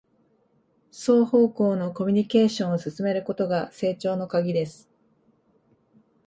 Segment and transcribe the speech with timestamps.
[0.91, 4.89] 双方向のコミュニケーションを進めることが成長のカギです